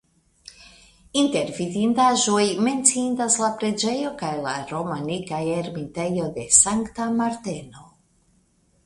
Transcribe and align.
Inter 1.23 1.49
vidindaĵoj 1.57 2.45
menciindas 2.67 3.37
la 3.41 3.49
preĝejo 3.59 4.13
kaj 4.23 4.31
la 4.47 4.55
romanika 4.71 5.43
ermitejo 5.59 6.27
de 6.39 6.47
Sankta 6.61 7.07
Marteno. 7.21 7.85